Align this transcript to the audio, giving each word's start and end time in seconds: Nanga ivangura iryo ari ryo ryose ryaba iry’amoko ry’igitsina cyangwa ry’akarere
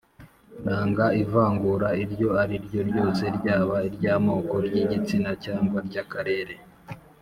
Nanga 0.63 1.05
ivangura 1.23 1.87
iryo 2.03 2.29
ari 2.41 2.55
ryo 2.65 2.81
ryose 2.89 3.23
ryaba 3.37 3.75
iry’amoko 3.87 4.53
ry’igitsina 4.65 5.29
cyangwa 5.43 5.77
ry’akarere 5.87 6.55